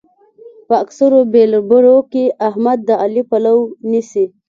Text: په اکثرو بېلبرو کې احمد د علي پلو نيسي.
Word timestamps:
په 0.67 0.73
اکثرو 0.83 1.19
بېلبرو 1.33 1.97
کې 2.11 2.23
احمد 2.47 2.79
د 2.87 2.89
علي 3.03 3.23
پلو 3.29 3.57
نيسي. 3.89 4.25